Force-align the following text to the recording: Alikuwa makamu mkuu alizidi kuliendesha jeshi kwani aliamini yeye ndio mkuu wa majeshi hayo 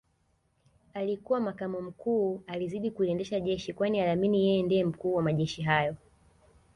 Alikuwa 0.93 1.39
makamu 1.39 1.81
mkuu 1.81 2.43
alizidi 2.47 2.91
kuliendesha 2.91 3.39
jeshi 3.39 3.73
kwani 3.73 4.01
aliamini 4.01 4.45
yeye 4.47 4.63
ndio 4.63 4.87
mkuu 4.87 5.13
wa 5.15 5.21
majeshi 5.23 5.61
hayo 5.61 5.95